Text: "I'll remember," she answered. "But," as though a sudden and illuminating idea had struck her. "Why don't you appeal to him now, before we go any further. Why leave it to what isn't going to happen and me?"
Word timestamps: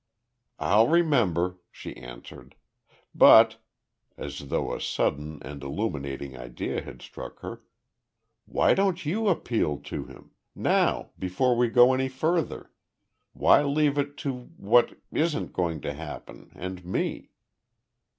"I'll 0.57 0.87
remember," 0.87 1.59
she 1.71 1.95
answered. 1.95 2.55
"But," 3.13 3.57
as 4.17 4.49
though 4.49 4.73
a 4.73 4.81
sudden 4.81 5.39
and 5.43 5.61
illuminating 5.63 6.35
idea 6.35 6.81
had 6.81 7.03
struck 7.03 7.41
her. 7.41 7.61
"Why 8.47 8.73
don't 8.73 9.05
you 9.05 9.27
appeal 9.27 9.77
to 9.77 10.05
him 10.05 10.31
now, 10.55 11.11
before 11.19 11.55
we 11.55 11.67
go 11.69 11.93
any 11.93 12.09
further. 12.09 12.71
Why 13.33 13.61
leave 13.61 13.99
it 13.99 14.17
to 14.25 14.49
what 14.57 14.97
isn't 15.11 15.53
going 15.53 15.81
to 15.81 15.93
happen 15.93 16.51
and 16.55 16.83
me?" 16.83 17.29